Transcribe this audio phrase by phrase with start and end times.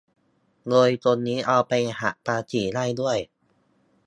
[0.67, 3.17] โดยตรงนี้เอาไปหักภาษีได้ด้วย